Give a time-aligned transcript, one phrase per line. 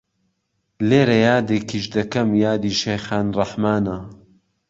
[0.87, 3.97] لێرە یادێکیش دەکەم یادی شێخان ڕەحمانە